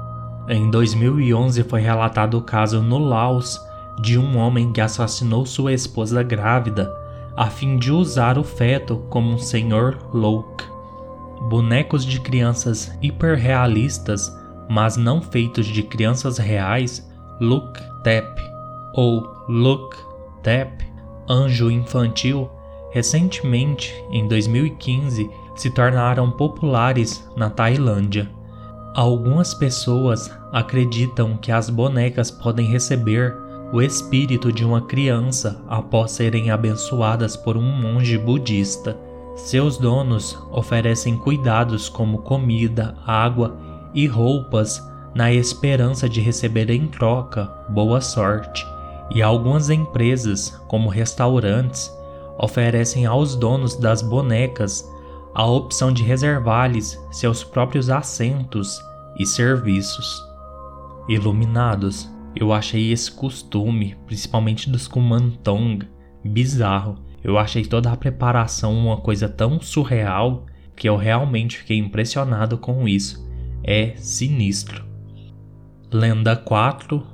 Em 0.48 0.70
2011 0.70 1.62
foi 1.64 1.80
relatado 1.80 2.38
o 2.38 2.42
caso 2.42 2.82
no 2.82 2.98
Laos 2.98 3.60
de 4.00 4.18
um 4.18 4.36
homem 4.36 4.72
que 4.72 4.80
assassinou 4.80 5.46
sua 5.46 5.72
esposa 5.72 6.22
grávida 6.22 6.92
a 7.36 7.48
fim 7.48 7.76
de 7.76 7.90
usar 7.92 8.38
o 8.38 8.44
feto 8.44 8.96
como 9.08 9.32
um 9.32 9.38
senhor 9.38 9.98
louco. 10.12 10.71
Bonecos 11.48 12.04
de 12.04 12.20
crianças 12.20 12.96
hiperrealistas, 13.02 14.36
mas 14.68 14.96
não 14.96 15.20
feitos 15.20 15.66
de 15.66 15.82
crianças 15.82 16.38
reais, 16.38 17.06
Look 17.40 17.78
Tap 18.04 18.38
ou 18.94 19.22
Look 19.48 19.96
Tap, 20.42 20.80
anjo 21.28 21.70
infantil, 21.70 22.48
recentemente, 22.92 23.92
em 24.10 24.26
2015, 24.28 25.28
se 25.56 25.70
tornaram 25.70 26.30
populares 26.30 27.28
na 27.36 27.50
Tailândia. 27.50 28.30
Algumas 28.94 29.54
pessoas 29.54 30.30
acreditam 30.52 31.36
que 31.36 31.50
as 31.50 31.70
bonecas 31.70 32.30
podem 32.30 32.66
receber 32.66 33.34
o 33.72 33.80
espírito 33.80 34.52
de 34.52 34.64
uma 34.64 34.82
criança 34.82 35.64
após 35.66 36.12
serem 36.12 36.50
abençoadas 36.50 37.36
por 37.36 37.56
um 37.56 37.62
monge 37.62 38.18
budista. 38.18 38.98
Seus 39.34 39.78
donos 39.78 40.38
oferecem 40.50 41.16
cuidados 41.16 41.88
como 41.88 42.18
comida, 42.18 42.96
água 43.06 43.56
e 43.94 44.06
roupas 44.06 44.86
na 45.14 45.32
esperança 45.32 46.08
de 46.08 46.20
receber 46.20 46.70
em 46.70 46.86
troca 46.86 47.44
boa 47.68 48.00
sorte. 48.00 48.66
E 49.14 49.22
algumas 49.22 49.70
empresas, 49.70 50.50
como 50.68 50.88
restaurantes, 50.88 51.90
oferecem 52.38 53.06
aos 53.06 53.34
donos 53.34 53.76
das 53.76 54.02
bonecas 54.02 54.88
a 55.34 55.46
opção 55.46 55.92
de 55.92 56.02
reservar-lhes 56.02 56.98
seus 57.10 57.42
próprios 57.42 57.90
assentos 57.90 58.80
e 59.18 59.26
serviços. 59.26 60.22
Iluminados, 61.08 62.08
eu 62.34 62.52
achei 62.52 62.92
esse 62.92 63.10
costume, 63.10 63.96
principalmente 64.06 64.70
dos 64.70 64.86
Kumantong, 64.88 65.86
bizarro. 66.24 66.96
Eu 67.22 67.38
achei 67.38 67.64
toda 67.64 67.90
a 67.92 67.96
preparação 67.96 68.76
uma 68.76 68.96
coisa 68.96 69.28
tão 69.28 69.60
surreal 69.60 70.46
que 70.74 70.88
eu 70.88 70.96
realmente 70.96 71.58
fiquei 71.58 71.78
impressionado 71.78 72.58
com 72.58 72.88
isso. 72.88 73.28
É 73.62 73.94
sinistro. 73.96 74.84
Lenda 75.92 76.34
4 76.34 77.06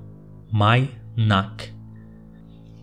Mai 0.50 0.88
Nak 1.16 1.74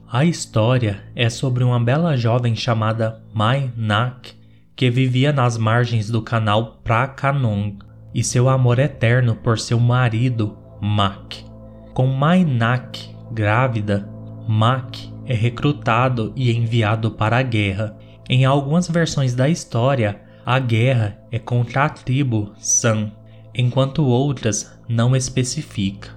A 0.07 0.25
história 0.25 1.03
é 1.15 1.29
sobre 1.29 1.63
uma 1.63 1.79
bela 1.79 2.15
jovem 2.17 2.55
chamada 2.55 3.23
Mai 3.33 3.71
Nak 3.75 4.35
que 4.75 4.89
vivia 4.89 5.31
nas 5.31 5.57
margens 5.57 6.09
do 6.09 6.21
canal 6.21 6.81
Prakanong 6.83 7.77
e 8.13 8.23
seu 8.23 8.49
amor 8.49 8.79
eterno 8.79 9.35
por 9.35 9.57
seu 9.57 9.79
marido, 9.79 10.57
Mak. 10.81 11.45
Com 11.93 12.07
Mainak 12.07 13.15
grávida, 13.31 14.09
Mak 14.47 15.14
é 15.25 15.33
recrutado 15.33 16.31
e 16.35 16.51
enviado 16.51 17.11
para 17.11 17.37
a 17.37 17.41
guerra. 17.41 17.97
Em 18.29 18.45
algumas 18.45 18.87
versões 18.87 19.35
da 19.35 19.49
história, 19.49 20.21
a 20.45 20.59
guerra 20.59 21.19
é 21.31 21.39
contra 21.39 21.85
a 21.85 21.89
tribo 21.89 22.53
San, 22.57 23.11
enquanto 23.53 24.05
outras 24.05 24.79
não 24.87 25.15
especifica. 25.15 26.09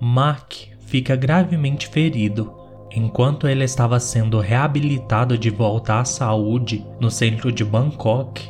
Mak 0.00 0.70
fica 0.80 1.14
gravemente 1.14 1.86
ferido. 1.86 2.54
Enquanto 2.92 3.46
ele 3.46 3.62
estava 3.62 4.00
sendo 4.00 4.40
reabilitado 4.40 5.38
de 5.38 5.48
volta 5.48 6.00
à 6.00 6.04
saúde 6.04 6.84
no 6.98 7.10
centro 7.10 7.52
de 7.52 7.64
Bangkok, 7.64 8.42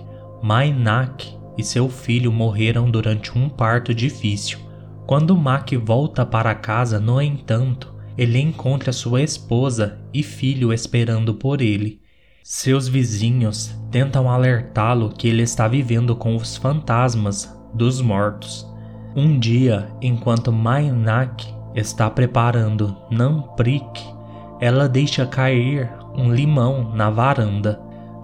Mainak 0.43 1.37
e 1.59 1.63
seu 1.63 1.91
filho 1.91 2.33
morreram 2.33 2.91
durante 2.91 3.37
um 3.37 3.51
parto 3.51 3.95
difícil. 3.95 4.59
Quando 5.07 5.37
Mac 5.37 5.73
volta 5.75 6.25
para 6.25 6.55
casa, 6.55 6.99
no 6.99 7.21
entanto, 7.21 7.90
ele 8.21 8.39
encontra 8.39 8.93
sua 8.93 9.23
esposa 9.23 9.99
e 10.13 10.23
filho 10.23 10.75
esperando 10.75 11.33
por 11.33 11.63
ele. 11.63 12.03
Seus 12.45 12.87
vizinhos 12.87 13.75
tentam 13.91 14.29
alertá-lo 14.29 15.09
que 15.09 15.27
ele 15.27 15.41
está 15.41 15.67
vivendo 15.67 16.15
com 16.15 16.37
os 16.37 16.55
fantasmas 16.55 17.51
dos 17.73 18.03
mortos. 18.03 18.69
Um 19.17 19.39
dia, 19.39 19.91
enquanto 20.03 20.53
Mainak 20.53 21.47
está 21.75 22.11
preparando 22.11 22.95
Namprik, 23.11 24.03
ela 24.61 24.87
deixa 24.87 25.25
cair 25.25 25.91
um 26.15 26.31
limão 26.31 26.95
na 26.95 27.09
varanda. 27.09 27.81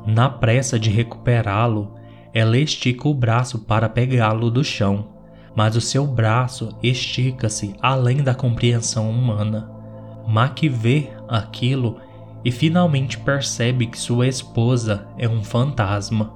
Na 0.06 0.28
pressa 0.28 0.78
de 0.78 0.90
recuperá-lo, 0.90 1.94
ela 2.34 2.58
estica 2.58 3.08
o 3.08 3.14
braço 3.14 3.60
para 3.60 3.88
pegá-lo 3.88 4.50
do 4.50 4.62
chão, 4.62 5.08
mas 5.54 5.74
o 5.74 5.80
seu 5.80 6.06
braço 6.06 6.76
estica-se 6.82 7.74
além 7.80 8.18
da 8.18 8.34
compreensão 8.34 9.08
humana. 9.10 9.74
Mac 10.26 10.60
vê 10.62 11.10
aquilo 11.28 11.98
e 12.44 12.50
finalmente 12.50 13.18
percebe 13.18 13.86
que 13.86 13.98
sua 13.98 14.26
esposa 14.26 15.06
é 15.18 15.28
um 15.28 15.42
fantasma. 15.42 16.32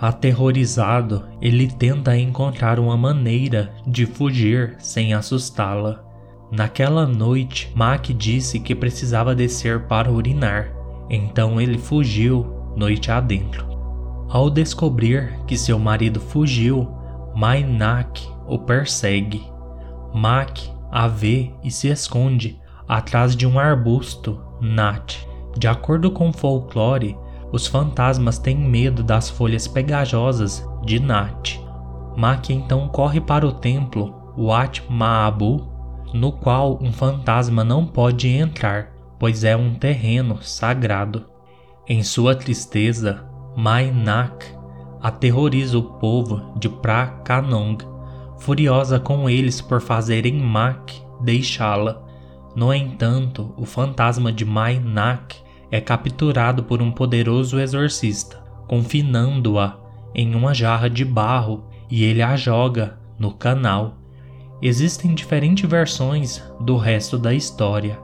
Aterrorizado, 0.00 1.24
ele 1.40 1.66
tenta 1.66 2.16
encontrar 2.16 2.78
uma 2.78 2.96
maneira 2.96 3.74
de 3.86 4.06
fugir 4.06 4.76
sem 4.78 5.12
assustá-la. 5.12 6.04
Naquela 6.50 7.06
noite, 7.06 7.72
Mac 7.74 8.06
disse 8.06 8.60
que 8.60 8.74
precisava 8.74 9.34
descer 9.34 9.86
para 9.86 10.10
urinar, 10.10 10.72
então 11.10 11.60
ele 11.60 11.76
fugiu 11.76 12.46
noite 12.76 13.10
adentro. 13.10 13.66
Ao 14.28 14.48
descobrir 14.48 15.40
que 15.46 15.58
seu 15.58 15.78
marido 15.78 16.20
fugiu, 16.20 16.88
Mainak 17.34 18.26
o 18.46 18.58
persegue. 18.58 19.42
Mak 20.14 20.70
a 20.90 21.06
vê 21.06 21.52
e 21.62 21.70
se 21.70 21.88
esconde 21.88 22.60
atrás 22.88 23.36
de 23.36 23.46
um 23.46 23.58
arbusto, 23.58 24.40
Nat. 24.60 25.18
De 25.56 25.68
acordo 25.68 26.10
com 26.10 26.30
o 26.30 26.32
folclore, 26.32 27.16
os 27.52 27.66
fantasmas 27.66 28.38
têm 28.38 28.56
medo 28.56 29.02
das 29.02 29.28
folhas 29.28 29.68
pegajosas 29.68 30.66
de 30.84 30.98
Nat. 30.98 31.58
Mak 32.16 32.52
então 32.52 32.88
corre 32.88 33.20
para 33.20 33.46
o 33.46 33.52
templo 33.52 34.14
Wat 34.36 34.82
Maabu, 34.88 35.66
no 36.12 36.32
qual 36.32 36.78
um 36.80 36.92
fantasma 36.92 37.62
não 37.62 37.86
pode 37.86 38.28
entrar, 38.28 38.92
pois 39.18 39.44
é 39.44 39.56
um 39.56 39.74
terreno 39.74 40.42
sagrado. 40.42 41.26
Em 41.86 42.02
sua 42.02 42.34
tristeza, 42.34 43.24
Mainak 43.56 44.46
aterroriza 45.00 45.78
o 45.78 45.82
povo 45.82 46.52
de 46.58 46.68
Prakanong, 46.68 47.78
furiosa 48.38 49.00
com 49.00 49.28
eles 49.28 49.60
por 49.60 49.80
fazerem 49.80 50.34
Mak 50.40 51.02
deixá-la. 51.20 52.07
No 52.54 52.72
entanto, 52.72 53.54
o 53.56 53.64
fantasma 53.64 54.32
de 54.32 54.44
Mainak 54.44 55.36
é 55.70 55.80
capturado 55.80 56.62
por 56.64 56.80
um 56.80 56.90
poderoso 56.90 57.60
exorcista, 57.60 58.42
confinando-a 58.66 59.76
em 60.14 60.34
uma 60.34 60.54
jarra 60.54 60.88
de 60.88 61.04
barro 61.04 61.64
e 61.90 62.04
ele 62.04 62.22
a 62.22 62.36
joga 62.36 62.98
no 63.18 63.32
canal. 63.32 63.94
Existem 64.60 65.14
diferentes 65.14 65.68
versões 65.68 66.42
do 66.60 66.76
resto 66.76 67.18
da 67.18 67.32
história. 67.32 67.98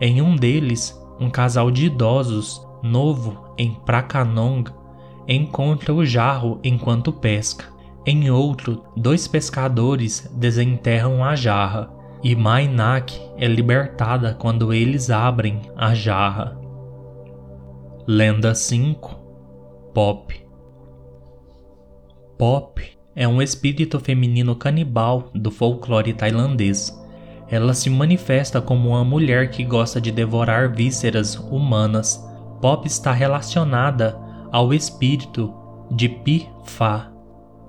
Em 0.00 0.20
um 0.20 0.34
deles, 0.34 0.98
um 1.20 1.30
casal 1.30 1.70
de 1.70 1.86
idosos, 1.86 2.66
novo 2.82 3.54
em 3.56 3.74
Prakanong, 3.74 4.64
encontra 5.28 5.94
o 5.94 6.04
jarro 6.04 6.58
enquanto 6.64 7.12
pesca. 7.12 7.66
Em 8.04 8.30
outro, 8.30 8.82
dois 8.96 9.28
pescadores 9.28 10.28
desenterram 10.34 11.22
a 11.22 11.36
jarra 11.36 12.01
e 12.22 12.36
Mainak 12.36 13.20
é 13.36 13.46
libertada 13.46 14.34
quando 14.34 14.72
eles 14.72 15.10
abrem 15.10 15.60
a 15.76 15.92
jarra. 15.94 16.56
Lenda 18.06 18.54
5 18.54 19.10
Pop 19.92 20.42
Pop 22.38 22.82
é 23.14 23.28
um 23.28 23.42
espírito 23.42 24.00
feminino 24.00 24.56
canibal 24.56 25.30
do 25.34 25.50
folclore 25.50 26.12
tailandês. 26.14 26.98
Ela 27.48 27.74
se 27.74 27.90
manifesta 27.90 28.60
como 28.60 28.90
uma 28.90 29.04
mulher 29.04 29.50
que 29.50 29.62
gosta 29.62 30.00
de 30.00 30.10
devorar 30.10 30.72
vísceras 30.72 31.36
humanas. 31.36 32.24
Pop 32.60 32.86
está 32.86 33.12
relacionada 33.12 34.18
ao 34.50 34.72
espírito 34.72 35.54
de 35.90 36.08
Pi 36.08 36.48
Fa. 36.64 37.12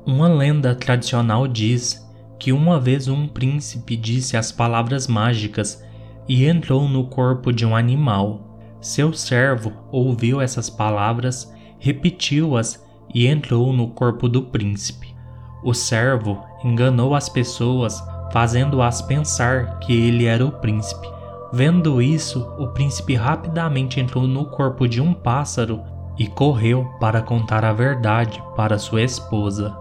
Uma 0.06 0.28
lenda 0.28 0.74
tradicional 0.74 1.48
diz 1.48 2.03
que 2.44 2.52
uma 2.52 2.78
vez 2.78 3.08
um 3.08 3.26
príncipe 3.26 3.96
disse 3.96 4.36
as 4.36 4.52
palavras 4.52 5.08
mágicas 5.08 5.82
e 6.28 6.46
entrou 6.46 6.90
no 6.90 7.06
corpo 7.06 7.54
de 7.54 7.66
um 7.66 7.74
animal. 7.74 8.60
Seu 8.82 9.14
servo 9.14 9.72
ouviu 9.90 10.42
essas 10.42 10.70
palavras, 10.70 11.50
repetiu-as 11.80 12.86
e 13.16 13.28
entrou 13.28 13.72
no 13.72 13.92
corpo 13.92 14.28
do 14.28 14.42
príncipe. 14.42 15.16
O 15.64 15.74
servo 15.74 16.44
enganou 16.66 17.16
as 17.16 17.30
pessoas, 17.30 18.04
fazendo-as 18.34 19.02
pensar 19.02 19.80
que 19.80 19.94
ele 19.94 20.26
era 20.26 20.46
o 20.46 20.52
príncipe. 20.52 21.08
Vendo 21.54 22.02
isso, 22.02 22.46
o 22.60 22.68
príncipe 22.74 23.16
rapidamente 23.16 24.02
entrou 24.02 24.28
no 24.28 24.48
corpo 24.48 24.86
de 24.86 25.00
um 25.00 25.14
pássaro 25.14 25.82
e 26.20 26.28
correu 26.28 26.86
para 27.00 27.22
contar 27.22 27.64
a 27.64 27.72
verdade 27.72 28.44
para 28.54 28.78
sua 28.78 29.02
esposa. 29.02 29.74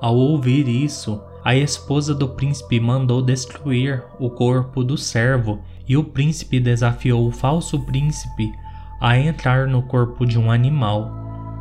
Ao 0.00 0.16
ouvir 0.16 0.66
isso, 0.66 1.20
a 1.46 1.54
esposa 1.54 2.12
do 2.12 2.26
príncipe 2.26 2.80
mandou 2.80 3.22
destruir 3.22 4.02
o 4.18 4.28
corpo 4.28 4.82
do 4.82 4.98
servo 4.98 5.60
e 5.86 5.96
o 5.96 6.02
príncipe 6.02 6.58
desafiou 6.58 7.24
o 7.24 7.30
falso 7.30 7.78
príncipe 7.86 8.52
a 9.00 9.16
entrar 9.16 9.68
no 9.68 9.80
corpo 9.80 10.26
de 10.26 10.40
um 10.40 10.50
animal. 10.50 11.08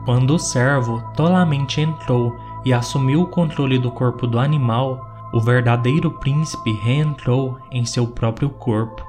Quando 0.04 0.32
o 0.32 0.40
servo 0.40 1.04
tolamente 1.16 1.82
entrou 1.82 2.36
e 2.66 2.74
assumiu 2.74 3.22
o 3.22 3.28
controle 3.28 3.78
do 3.78 3.92
corpo 3.92 4.26
do 4.26 4.40
animal, 4.40 5.08
o 5.32 5.40
verdadeiro 5.40 6.10
príncipe 6.10 6.74
reentrou 6.82 7.60
em 7.72 7.86
seu 7.86 8.08
próprio 8.08 8.50
corpo. 8.50 9.06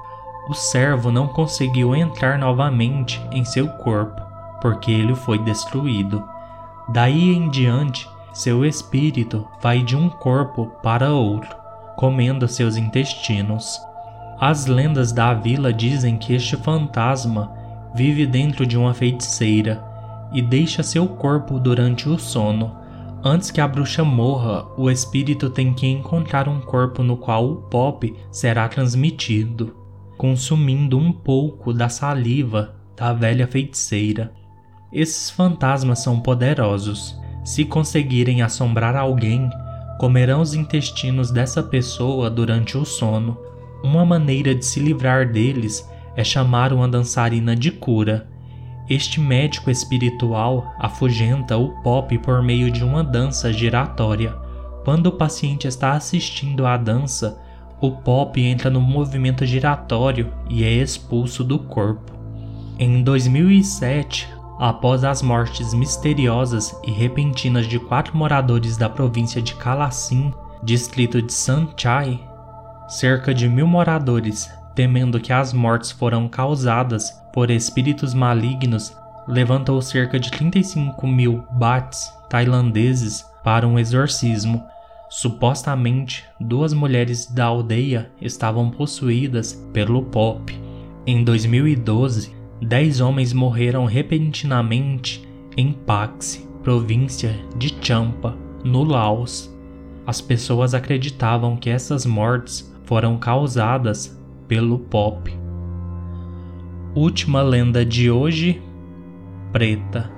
O 0.47 0.53
servo 0.53 1.11
não 1.11 1.27
conseguiu 1.27 1.95
entrar 1.95 2.37
novamente 2.37 3.19
em 3.31 3.43
seu 3.43 3.67
corpo, 3.67 4.21
porque 4.61 4.91
ele 4.91 5.15
foi 5.15 5.39
destruído. 5.39 6.23
Daí 6.87 7.33
em 7.33 7.49
diante, 7.49 8.07
seu 8.39 8.65
espírito 8.65 9.47
vai 9.61 9.81
de 9.83 9.95
um 9.95 10.09
corpo 10.09 10.67
para 10.83 11.13
outro, 11.13 11.55
comendo 11.95 12.47
seus 12.47 12.77
intestinos. 12.77 13.79
As 14.39 14.65
lendas 14.65 15.11
da 15.11 15.33
vila 15.33 15.73
dizem 15.73 16.17
que 16.17 16.33
este 16.33 16.55
fantasma 16.57 17.51
vive 17.95 18.25
dentro 18.25 18.65
de 18.65 18.77
uma 18.77 18.93
feiticeira 18.93 19.83
e 20.31 20.41
deixa 20.41 20.83
seu 20.83 21.07
corpo 21.07 21.59
durante 21.59 22.07
o 22.07 22.19
sono 22.19 22.87
Antes 23.23 23.49
que 23.49 23.59
a 23.59 23.67
bruxa 23.67 24.03
morra, 24.03 24.67
o 24.77 24.89
espírito 24.89 25.49
tem 25.49 25.73
que 25.73 25.87
encontrar 25.87 26.47
um 26.47 26.61
corpo 26.61 27.01
no 27.01 27.17
qual 27.17 27.45
o 27.45 27.55
pop 27.63 28.15
será 28.31 28.69
transmitido, 28.69 29.75
consumindo 30.17 30.97
um 30.97 31.11
pouco 31.11 31.73
da 31.73 31.89
saliva 31.89 32.75
da 32.95 33.11
velha 33.13 33.47
feiticeira. 33.47 34.31
Esses 34.93 35.29
fantasmas 35.29 35.99
são 35.99 36.19
poderosos. 36.19 37.19
Se 37.47 37.63
conseguirem 37.63 38.41
assombrar 38.41 38.95
alguém, 38.95 39.49
comerão 39.97 40.41
os 40.41 40.53
intestinos 40.53 41.31
dessa 41.31 41.63
pessoa 41.63 42.29
durante 42.29 42.77
o 42.77 42.83
sono. 42.83 43.37
Uma 43.83 44.05
maneira 44.05 44.53
de 44.53 44.65
se 44.65 44.79
livrar 44.79 45.31
deles 45.31 45.87
é 46.15 46.23
chamar 46.23 46.73
uma 46.73 46.87
dançarina 46.87 47.55
de 47.55 47.71
cura 47.71 48.27
este 48.89 49.19
médico 49.19 49.69
espiritual 49.69 50.73
afugenta 50.79 51.57
o 51.57 51.69
pop 51.81 52.17
por 52.19 52.41
meio 52.41 52.71
de 52.71 52.85
uma 52.85 53.03
dança 53.03 53.51
giratória. 53.51 54.33
Quando 54.85 55.07
o 55.07 55.11
paciente 55.11 55.67
está 55.67 55.91
assistindo 55.91 56.65
à 56.65 56.77
dança, 56.77 57.37
o 57.81 57.91
pop 57.91 58.41
entra 58.41 58.69
no 58.69 58.79
movimento 58.79 59.45
giratório 59.45 60.31
e 60.49 60.63
é 60.63 60.71
expulso 60.71 61.43
do 61.43 61.59
corpo. 61.59 62.13
Em 62.79 63.03
2007, 63.03 64.29
após 64.59 65.03
as 65.03 65.21
mortes 65.21 65.73
misteriosas 65.73 66.75
e 66.83 66.91
repentinas 66.91 67.67
de 67.67 67.79
quatro 67.79 68.17
moradores 68.17 68.77
da 68.77 68.89
província 68.89 69.41
de 69.41 69.53
Kalassin, 69.55 70.33
distrito 70.63 71.21
de 71.21 71.31
Sanchai, 71.31 72.19
cerca 72.87 73.33
de 73.33 73.47
mil 73.47 73.67
moradores, 73.67 74.49
temendo 74.73 75.19
que 75.19 75.33
as 75.33 75.53
mortes 75.53 75.91
foram 75.91 76.27
causadas 76.27 77.11
por 77.33 77.51
espíritos 77.51 78.13
malignos, 78.13 78.95
levantou 79.27 79.81
cerca 79.81 80.19
de 80.19 80.31
35 80.31 81.05
mil 81.05 81.43
bahts 81.51 82.13
tailandeses 82.29 83.25
para 83.43 83.67
um 83.67 83.77
exorcismo. 83.77 84.63
Supostamente, 85.09 86.25
duas 86.39 86.73
mulheres 86.73 87.27
da 87.27 87.45
aldeia 87.45 88.11
estavam 88.21 88.69
possuídas 88.69 89.53
pelo 89.71 90.03
pop. 90.03 90.53
Em 91.05 91.23
2012, 91.23 92.36
dez 92.61 93.01
homens 93.01 93.33
morreram 93.33 93.85
repentinamente 93.85 95.27
em 95.55 95.71
Paxi, 95.71 96.47
província 96.63 97.35
de 97.55 97.75
Champa, 97.81 98.35
no 98.63 98.83
Laos. 98.83 99.53
As 100.05 100.21
pessoas 100.21 100.73
acreditavam 100.73 101.55
que 101.55 101.69
essas 101.69 102.05
mortes 102.05 102.73
foram 102.85 103.17
causadas 103.17 104.17
pelo 104.47 104.79
pop. 104.79 105.33
Última 106.95 107.41
lenda 107.41 107.85
de 107.85 108.09
hoje: 108.09 108.61
Preta. 109.51 110.11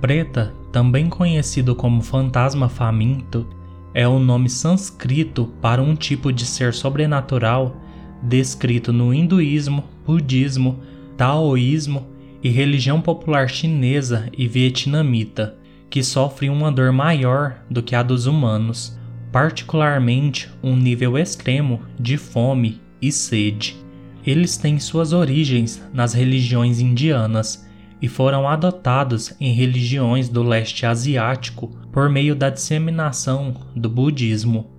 Preta, 0.00 0.52
também 0.72 1.08
conhecido 1.08 1.76
como 1.76 2.02
fantasma 2.02 2.68
faminto, 2.68 3.46
é 3.94 4.06
o 4.08 4.18
nome 4.18 4.48
sânscrito 4.48 5.46
para 5.60 5.80
um 5.80 5.94
tipo 5.94 6.32
de 6.32 6.44
ser 6.44 6.74
sobrenatural 6.74 7.76
descrito 8.22 8.92
no 8.92 9.12
hinduísmo, 9.12 9.84
budismo, 10.06 10.80
taoísmo 11.16 12.06
e 12.42 12.48
religião 12.48 13.00
popular 13.00 13.48
chinesa 13.48 14.28
e 14.36 14.46
vietnamita, 14.46 15.56
que 15.90 16.02
sofre 16.02 16.48
uma 16.48 16.70
dor 16.72 16.92
maior 16.92 17.62
do 17.70 17.82
que 17.82 17.94
a 17.94 18.02
dos 18.02 18.26
humanos, 18.26 18.98
particularmente 19.30 20.48
um 20.62 20.76
nível 20.76 21.18
extremo 21.18 21.80
de 21.98 22.16
fome 22.16 22.80
e 23.00 23.10
sede. 23.12 23.76
Eles 24.24 24.56
têm 24.56 24.78
suas 24.78 25.12
origens 25.12 25.82
nas 25.92 26.14
religiões 26.14 26.80
indianas 26.80 27.68
e 28.00 28.08
foram 28.08 28.48
adotados 28.48 29.34
em 29.40 29.52
religiões 29.52 30.28
do 30.28 30.42
leste 30.42 30.86
asiático 30.86 31.68
por 31.92 32.08
meio 32.08 32.34
da 32.34 32.50
disseminação 32.50 33.54
do 33.76 33.88
budismo. 33.88 34.70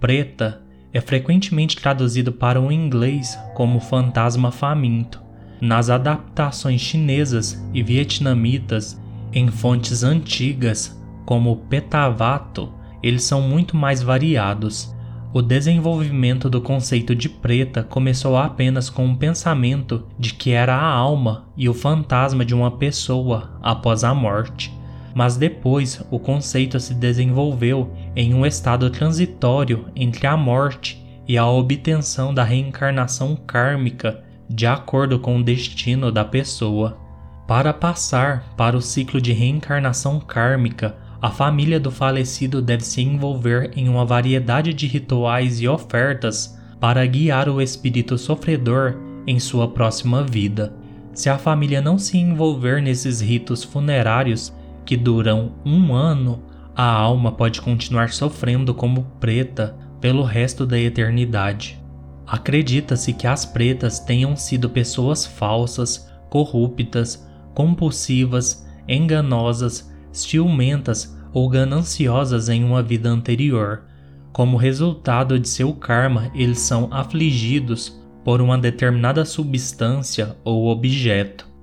Preta 0.00 0.63
é 0.94 1.00
frequentemente 1.00 1.76
traduzido 1.76 2.32
para 2.32 2.60
o 2.60 2.70
inglês 2.70 3.36
como 3.54 3.80
fantasma 3.80 4.52
faminto. 4.52 5.20
Nas 5.60 5.90
adaptações 5.90 6.80
chinesas 6.80 7.60
e 7.74 7.82
vietnamitas, 7.82 9.00
em 9.32 9.48
fontes 9.48 10.04
antigas, 10.04 10.96
como 11.26 11.56
Petavato, 11.68 12.72
eles 13.02 13.24
são 13.24 13.42
muito 13.42 13.76
mais 13.76 14.00
variados. 14.00 14.94
O 15.32 15.42
desenvolvimento 15.42 16.48
do 16.48 16.60
conceito 16.60 17.12
de 17.12 17.28
preta 17.28 17.82
começou 17.82 18.36
apenas 18.36 18.88
com 18.88 19.10
o 19.10 19.16
pensamento 19.16 20.06
de 20.16 20.32
que 20.32 20.52
era 20.52 20.76
a 20.76 20.86
alma 20.86 21.48
e 21.56 21.68
o 21.68 21.74
fantasma 21.74 22.44
de 22.44 22.54
uma 22.54 22.70
pessoa 22.70 23.58
após 23.60 24.04
a 24.04 24.14
morte. 24.14 24.72
Mas 25.14 25.36
depois 25.36 26.04
o 26.10 26.18
conceito 26.18 26.80
se 26.80 26.92
desenvolveu 26.92 27.90
em 28.16 28.34
um 28.34 28.44
estado 28.44 28.90
transitório 28.90 29.86
entre 29.94 30.26
a 30.26 30.36
morte 30.36 31.02
e 31.26 31.38
a 31.38 31.46
obtenção 31.46 32.34
da 32.34 32.42
reencarnação 32.42 33.36
kármica 33.36 34.22
de 34.48 34.66
acordo 34.66 35.18
com 35.18 35.38
o 35.38 35.42
destino 35.42 36.10
da 36.12 36.24
pessoa. 36.24 36.98
Para 37.46 37.72
passar 37.72 38.54
para 38.56 38.76
o 38.76 38.82
ciclo 38.82 39.20
de 39.20 39.32
reencarnação 39.32 40.18
kármica, 40.18 40.96
a 41.20 41.30
família 41.30 41.80
do 41.80 41.90
falecido 41.90 42.60
deve 42.60 42.84
se 42.84 43.00
envolver 43.00 43.70
em 43.74 43.88
uma 43.88 44.04
variedade 44.04 44.74
de 44.74 44.86
rituais 44.86 45.60
e 45.60 45.68
ofertas 45.68 46.58
para 46.78 47.06
guiar 47.06 47.48
o 47.48 47.62
espírito 47.62 48.18
sofredor 48.18 48.96
em 49.26 49.38
sua 49.38 49.68
próxima 49.68 50.22
vida. 50.22 50.74
Se 51.14 51.30
a 51.30 51.38
família 51.38 51.80
não 51.80 51.98
se 51.98 52.18
envolver 52.18 52.82
nesses 52.82 53.20
ritos 53.20 53.64
funerários 53.64 54.52
que 54.84 54.96
duram 54.96 55.52
um 55.64 55.94
ano, 55.94 56.42
a 56.76 56.84
alma 56.84 57.32
pode 57.32 57.60
continuar 57.60 58.10
sofrendo 58.10 58.74
como 58.74 59.04
preta 59.20 59.76
pelo 60.00 60.22
resto 60.22 60.66
da 60.66 60.78
eternidade. 60.78 61.80
Acredita-se 62.26 63.12
que 63.12 63.26
as 63.26 63.44
pretas 63.44 64.00
tenham 64.00 64.34
sido 64.36 64.68
pessoas 64.68 65.24
falsas, 65.24 66.10
corruptas, 66.30 67.26
compulsivas, 67.54 68.66
enganosas, 68.88 69.92
ciumentas 70.10 71.16
ou 71.32 71.48
gananciosas 71.48 72.48
em 72.48 72.64
uma 72.64 72.82
vida 72.82 73.08
anterior. 73.08 73.84
Como 74.32 74.56
resultado 74.56 75.38
de 75.38 75.48
seu 75.48 75.72
karma, 75.74 76.30
eles 76.34 76.58
são 76.58 76.88
afligidos 76.90 78.00
por 78.24 78.40
uma 78.40 78.58
determinada 78.58 79.24
substância 79.24 80.36
ou 80.42 80.66
objeto. 80.68 81.53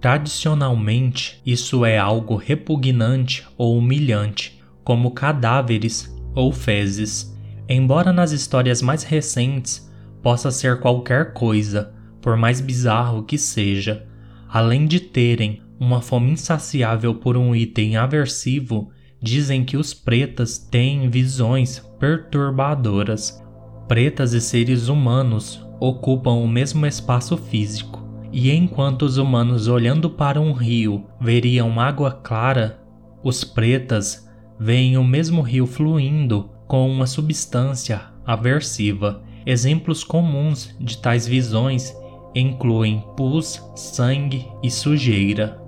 Tradicionalmente, 0.00 1.40
isso 1.44 1.84
é 1.84 1.98
algo 1.98 2.36
repugnante 2.36 3.44
ou 3.56 3.76
humilhante, 3.76 4.60
como 4.84 5.10
cadáveres 5.10 6.14
ou 6.34 6.52
fezes. 6.52 7.36
Embora 7.68 8.12
nas 8.12 8.30
histórias 8.30 8.80
mais 8.80 9.02
recentes 9.02 9.90
possa 10.22 10.50
ser 10.50 10.80
qualquer 10.80 11.32
coisa, 11.32 11.92
por 12.20 12.36
mais 12.36 12.60
bizarro 12.60 13.24
que 13.24 13.36
seja, 13.36 14.06
além 14.48 14.86
de 14.86 15.00
terem 15.00 15.62
uma 15.80 16.00
fome 16.00 16.30
insaciável 16.32 17.14
por 17.14 17.36
um 17.36 17.54
item 17.54 17.96
aversivo, 17.96 18.90
dizem 19.20 19.64
que 19.64 19.76
os 19.76 19.92
pretas 19.92 20.58
têm 20.58 21.10
visões 21.10 21.80
perturbadoras. 21.98 23.42
Pretas 23.88 24.32
e 24.32 24.40
seres 24.40 24.88
humanos 24.88 25.64
ocupam 25.80 26.34
o 26.34 26.48
mesmo 26.48 26.86
espaço 26.86 27.36
físico, 27.36 28.07
e 28.32 28.50
enquanto 28.50 29.02
os 29.02 29.16
humanos 29.16 29.68
olhando 29.68 30.10
para 30.10 30.40
um 30.40 30.52
rio 30.52 31.06
veriam 31.20 31.80
água 31.80 32.12
clara, 32.12 32.80
os 33.22 33.42
pretas 33.44 34.28
veem 34.58 34.96
o 34.96 35.04
mesmo 35.04 35.40
rio 35.40 35.66
fluindo 35.66 36.50
com 36.66 36.90
uma 36.90 37.06
substância 37.06 38.02
aversiva. 38.26 39.22
Exemplos 39.46 40.04
comuns 40.04 40.74
de 40.78 40.98
tais 40.98 41.26
visões 41.26 41.96
incluem 42.34 43.02
pus, 43.16 43.62
sangue 43.74 44.46
e 44.62 44.70
sujeira. 44.70 45.58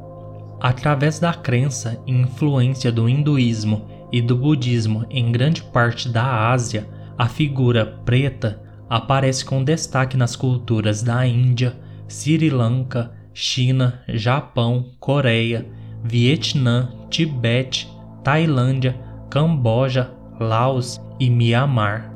Através 0.60 1.18
da 1.18 1.32
crença 1.32 2.02
e 2.06 2.12
influência 2.12 2.92
do 2.92 3.08
hinduísmo 3.08 3.88
e 4.12 4.20
do 4.20 4.36
budismo 4.36 5.06
em 5.08 5.32
grande 5.32 5.62
parte 5.62 6.08
da 6.08 6.50
Ásia, 6.50 6.86
a 7.16 7.26
figura 7.26 7.86
preta 8.04 8.62
aparece 8.88 9.44
com 9.44 9.64
destaque 9.64 10.16
nas 10.16 10.36
culturas 10.36 11.02
da 11.02 11.26
Índia, 11.26 11.78
Sri 12.10 12.50
Lanka, 12.50 13.12
China, 13.32 14.02
Japão, 14.08 14.86
Coreia, 14.98 15.64
Vietnã, 16.02 16.90
Tibete, 17.08 17.88
Tailândia, 18.24 19.00
Camboja, 19.30 20.10
Laos 20.40 21.00
e 21.20 21.30
Mianmar. 21.30 22.12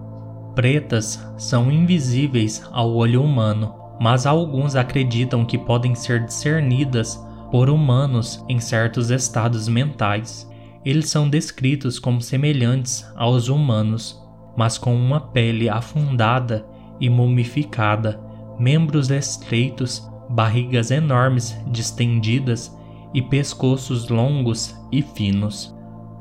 Pretas 0.56 1.24
são 1.38 1.70
invisíveis 1.70 2.68
ao 2.72 2.92
olho 2.92 3.22
humano, 3.22 3.72
mas 4.00 4.26
alguns 4.26 4.74
acreditam 4.74 5.44
que 5.44 5.56
podem 5.56 5.94
ser 5.94 6.24
discernidas 6.24 7.16
por 7.52 7.70
humanos 7.70 8.44
em 8.48 8.58
certos 8.58 9.10
estados 9.10 9.68
mentais. 9.68 10.50
Eles 10.84 11.08
são 11.08 11.28
descritos 11.28 12.00
como 12.00 12.20
semelhantes 12.20 13.06
aos 13.14 13.48
humanos, 13.48 14.20
mas 14.56 14.76
com 14.76 14.94
uma 14.94 15.20
pele 15.20 15.68
afundada 15.68 16.66
e 17.00 17.08
mumificada, 17.08 18.20
membros 18.58 19.10
estreitos, 19.10 20.08
barrigas 20.28 20.90
enormes 20.90 21.56
distendidas 21.66 22.76
e 23.12 23.22
pescoços 23.22 24.08
longos 24.08 24.74
e 24.90 25.02
finos. 25.02 25.74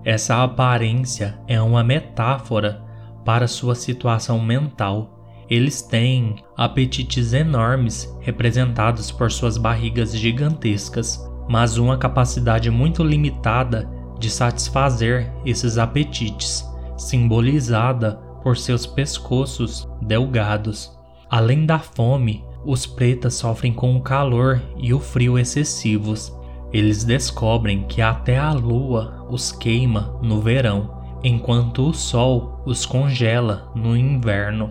Essa 0.05 0.43
aparência 0.43 1.39
é 1.47 1.61
uma 1.61 1.83
metáfora 1.83 2.83
para 3.23 3.47
sua 3.47 3.73
situação 3.73 4.39
mental. 4.39 5.25
Eles 5.49 5.81
têm 5.81 6.35
apetites 6.57 7.33
enormes 7.33 8.13
representados 8.21 9.11
por 9.11 9.31
suas 9.31 9.57
barrigas 9.57 10.15
gigantescas, 10.15 11.19
mas 11.49 11.77
uma 11.77 11.97
capacidade 11.97 12.69
muito 12.69 13.03
limitada 13.03 13.89
de 14.19 14.29
satisfazer 14.29 15.31
esses 15.45 15.77
apetites 15.77 16.65
simbolizada 16.97 18.15
por 18.41 18.57
seus 18.57 18.85
pescoços 18.85 19.87
delgados. 20.01 20.97
Além 21.33 21.65
da 21.65 21.79
fome, 21.79 22.45
os 22.63 22.85
pretas 22.85 23.33
sofrem 23.33 23.73
com 23.73 23.97
o 23.97 24.01
calor 24.01 24.61
e 24.77 24.93
o 24.93 24.99
frio 24.99 25.39
excessivos. 25.39 26.31
Eles 26.71 27.03
descobrem 27.03 27.87
que 27.87 28.03
até 28.03 28.37
a 28.37 28.53
lua 28.53 29.25
os 29.31 29.51
queima 29.51 30.15
no 30.21 30.39
verão, 30.39 30.95
enquanto 31.23 31.89
o 31.89 31.91
sol 31.91 32.61
os 32.67 32.85
congela 32.85 33.71
no 33.73 33.97
inverno. 33.97 34.69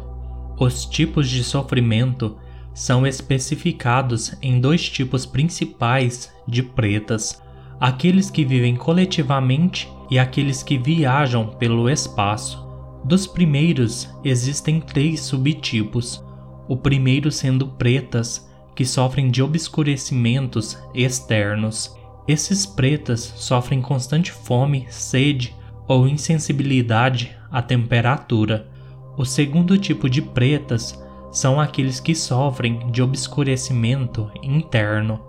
Os 0.56 0.84
tipos 0.84 1.28
de 1.28 1.42
sofrimento 1.42 2.36
são 2.72 3.04
especificados 3.04 4.32
em 4.40 4.60
dois 4.60 4.88
tipos 4.88 5.26
principais 5.26 6.32
de 6.46 6.62
pretas: 6.62 7.42
aqueles 7.80 8.30
que 8.30 8.44
vivem 8.44 8.76
coletivamente 8.76 9.92
e 10.08 10.16
aqueles 10.16 10.62
que 10.62 10.78
viajam 10.78 11.44
pelo 11.58 11.90
espaço. 11.90 12.64
Dos 13.04 13.26
primeiros 13.26 14.08
existem 14.22 14.80
três 14.80 15.22
subtipos, 15.22 16.22
o 16.68 16.76
primeiro 16.76 17.30
sendo 17.30 17.66
pretas, 17.68 18.50
que 18.74 18.84
sofrem 18.84 19.30
de 19.30 19.42
obscurecimentos 19.42 20.78
externos. 20.94 21.94
Esses 22.26 22.64
pretas 22.64 23.20
sofrem 23.36 23.82
constante 23.82 24.32
fome, 24.32 24.86
sede 24.88 25.54
ou 25.86 26.08
insensibilidade 26.08 27.36
à 27.50 27.60
temperatura. 27.60 28.68
O 29.16 29.24
segundo 29.24 29.76
tipo 29.76 30.08
de 30.08 30.22
pretas 30.22 30.98
são 31.30 31.60
aqueles 31.60 32.00
que 32.00 32.14
sofrem 32.14 32.90
de 32.90 33.02
obscurecimento 33.02 34.30
interno, 34.42 35.20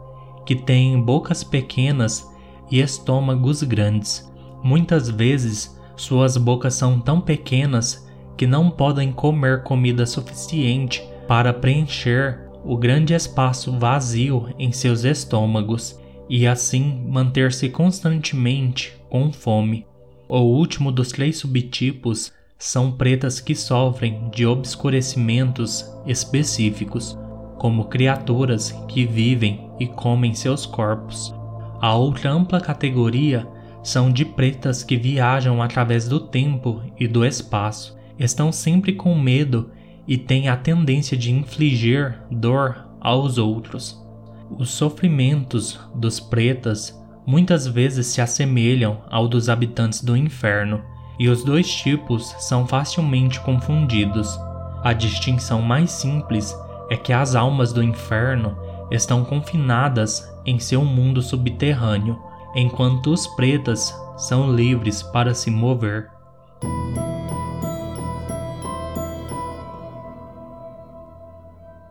que 0.46 0.56
têm 0.56 1.02
bocas 1.02 1.44
pequenas 1.44 2.30
e 2.72 2.80
estômagos 2.80 3.62
grandes 3.64 4.32
Muitas 4.64 5.10
vezes 5.10 5.78
suas 5.98 6.38
bocas 6.38 6.74
são 6.74 6.98
tão 6.98 7.20
pequenas 7.20 8.08
que 8.38 8.48
não 8.48 8.72
podem 8.72 9.12
comer 9.12 9.62
comida 9.62 10.06
suficiente 10.06 11.06
para 11.28 11.54
preencher 11.54 12.40
o 12.64 12.78
grande 12.78 13.14
espaço 13.14 13.78
vazio 13.78 14.54
em 14.58 14.72
seus 14.72 15.04
estômagos 15.04 16.00
e 16.30 16.48
assim 16.48 17.06
manter-se 17.08 17.70
constantemente 17.70 18.94
com 19.10 19.32
fome. 19.32 19.86
O 20.28 20.40
último 20.40 20.92
dos 20.92 21.10
três 21.10 21.38
subtipos 21.38 22.32
são 22.58 22.92
pretas 22.92 23.42
que 23.42 23.54
sofrem 23.54 24.30
de 24.34 24.46
obscurecimentos 24.46 25.86
específicos, 26.06 27.18
como 27.58 27.86
criaturas 27.86 28.72
que 28.88 29.06
vivem 29.06 29.70
e 29.80 29.86
comem 29.86 30.34
seus 30.34 30.66
corpos. 30.66 31.36
A 31.82 31.94
outra 31.94 32.32
ampla 32.32 32.62
categoria 32.62 33.46
são 33.84 34.10
de 34.10 34.24
pretas 34.24 34.82
que 34.82 34.96
viajam 34.96 35.62
através 35.62 36.08
do 36.08 36.22
tempo 36.22 36.82
e 36.98 37.06
do 37.06 37.26
espaço, 37.26 37.98
estão 38.18 38.52
sempre 38.52 38.94
com 38.94 39.14
medo 39.14 39.72
e 40.08 40.18
têm 40.18 40.50
a 40.50 40.58
tendência 40.58 41.18
de 41.18 41.32
infligir 41.32 42.20
dor 42.30 42.86
aos 43.00 43.38
outros. 43.38 44.02
Os 44.50 44.70
sofrimentos 44.70 45.80
dos 45.96 46.20
pretas 46.20 47.00
muitas 47.26 47.66
vezes 47.66 48.08
se 48.08 48.22
assemelham 48.22 49.02
ao 49.10 49.28
dos 49.28 49.50
habitantes 49.50 50.04
do 50.04 50.16
inferno, 50.16 50.82
e 51.20 51.30
os 51.30 51.44
dois 51.44 51.72
tipos 51.74 52.36
são 52.40 52.68
facilmente 52.68 53.40
confundidos. 53.42 54.38
A 54.84 54.94
distinção 54.94 55.62
mais 55.62 55.92
simples 55.92 56.56
é 56.90 56.98
que 56.98 57.14
as 57.14 57.36
almas 57.36 57.72
do 57.72 57.82
inferno 57.82 58.58
estão 58.92 59.24
confinadas 59.24 60.30
em 60.46 60.60
seu 60.60 60.84
mundo 60.84 61.22
subterrâneo 61.22 62.20
enquanto 62.56 63.12
os 63.12 63.26
pretas 63.28 63.96
são 64.18 64.54
livres 64.54 65.02
para 65.02 65.34
se 65.34 65.50
mover. 65.50 66.10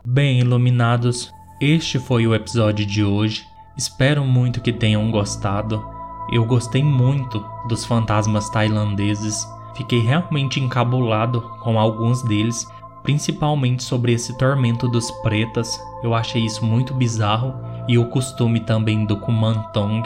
Bem, 0.04 0.40
iluminados, 0.40 1.32
este 1.60 1.98
foi 1.98 2.26
o 2.26 2.34
episódio 2.34 2.84
de 2.84 3.04
hoje. 3.04 3.46
Espero 3.76 4.24
muito 4.24 4.60
que 4.60 4.72
tenham 4.72 5.10
gostado. 5.10 5.84
Eu 6.30 6.44
gostei 6.44 6.82
muito 6.82 7.44
dos 7.68 7.84
fantasmas 7.84 8.50
tailandeses. 8.50 9.46
Fiquei 9.74 10.00
realmente 10.00 10.60
encabulado 10.60 11.40
com 11.62 11.78
alguns 11.78 12.22
deles, 12.22 12.66
principalmente 13.02 13.82
sobre 13.82 14.12
esse 14.12 14.36
tormento 14.36 14.88
dos 14.88 15.10
pretas. 15.22 15.80
Eu 16.02 16.14
achei 16.14 16.44
isso 16.44 16.64
muito 16.64 16.92
bizarro 16.94 17.54
e 17.88 17.96
o 17.96 18.06
costume 18.06 18.60
também 18.60 19.06
do 19.06 19.16
Kumantong 19.18 20.02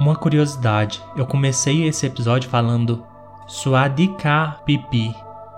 uma 0.00 0.14
curiosidade, 0.14 1.02
eu 1.16 1.26
comecei 1.26 1.88
esse 1.88 2.06
episódio 2.06 2.48
falando 2.48 3.04
Suadika 3.48 4.56
Pipi. 4.64 5.12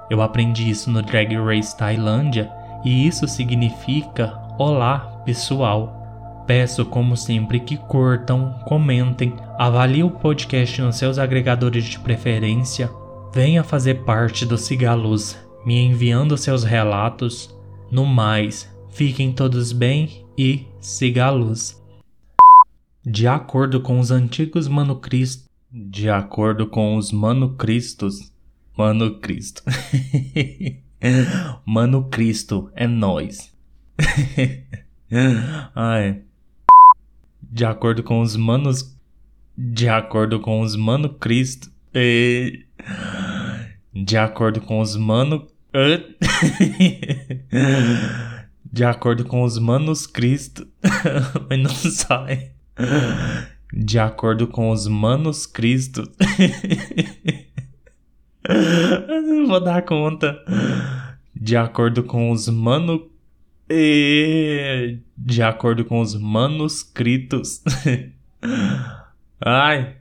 Eu 0.08 0.22
aprendi 0.22 0.70
isso 0.70 0.90
no 0.90 1.02
Drag 1.02 1.36
Race 1.36 1.76
Tailândia 1.76 2.50
e 2.84 3.06
isso 3.06 3.26
significa 3.28 4.40
Olá, 4.62 5.22
pessoal. 5.24 6.44
Peço, 6.46 6.84
como 6.84 7.16
sempre, 7.16 7.60
que 7.60 7.78
curtam, 7.78 8.60
comentem, 8.66 9.34
avaliem 9.58 10.02
o 10.02 10.10
podcast 10.10 10.82
nos 10.82 10.96
seus 10.96 11.18
agregadores 11.18 11.84
de 11.86 11.98
preferência, 11.98 12.90
venha 13.32 13.64
fazer 13.64 14.04
parte 14.04 14.44
do 14.44 14.58
Cigaluz, 14.58 15.38
me 15.64 15.80
enviando 15.80 16.36
seus 16.36 16.62
relatos. 16.62 17.56
No 17.90 18.04
mais, 18.04 18.70
fiquem 18.90 19.32
todos 19.32 19.72
bem 19.72 20.26
e 20.36 20.66
siga 20.78 21.24
a 21.24 21.30
luz. 21.30 21.82
De 23.02 23.26
acordo 23.26 23.80
com 23.80 23.98
os 23.98 24.10
antigos 24.10 24.68
manuscritos, 24.68 25.44
de 25.72 26.10
acordo 26.10 26.66
com 26.66 26.96
os 26.96 27.12
manuscritos, 27.12 28.30
Mano. 28.76 29.18
Mano 31.64 32.04
Cristo 32.04 32.70
é 32.74 32.86
nós. 32.86 33.52
Ai. 35.74 36.22
De 37.42 37.64
acordo 37.64 38.02
com 38.02 38.20
os 38.20 38.36
manos. 38.36 38.94
De 39.56 39.88
acordo 39.88 40.40
com 40.40 40.60
os 40.60 40.76
mano 40.76 41.08
Cristo. 41.08 41.70
E... 41.94 42.64
De 43.92 44.16
acordo 44.16 44.60
com 44.60 44.80
os 44.80 44.96
mano. 44.96 45.46
De 48.72 48.84
acordo 48.84 49.24
com 49.24 49.42
os 49.42 49.58
manuscritos. 49.58 50.64
Mas 51.48 51.58
não 51.58 51.74
sai. 51.74 52.52
De 53.72 53.98
acordo 53.98 54.46
com 54.46 54.70
os 54.70 54.86
manuscritos. 54.86 56.08
não 58.48 59.48
vou 59.48 59.60
dar 59.60 59.82
conta. 59.82 60.38
De 61.40 61.56
acordo 61.56 62.02
com 62.02 62.30
os 62.30 62.48
mano. 62.48 63.08
De 65.16 65.42
acordo 65.42 65.86
com 65.86 66.00
os 66.00 66.14
manuscritos. 66.14 67.62
Ai. 69.40 69.99